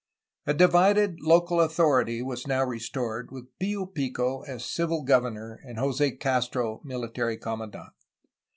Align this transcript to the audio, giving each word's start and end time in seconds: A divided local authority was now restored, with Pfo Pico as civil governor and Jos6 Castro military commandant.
A 0.47 0.55
divided 0.55 1.19
local 1.19 1.61
authority 1.61 2.23
was 2.23 2.47
now 2.47 2.63
restored, 2.63 3.29
with 3.29 3.55
Pfo 3.59 3.85
Pico 3.93 4.41
as 4.47 4.65
civil 4.65 5.03
governor 5.03 5.59
and 5.63 5.77
Jos6 5.77 6.19
Castro 6.19 6.81
military 6.83 7.37
commandant. 7.37 7.91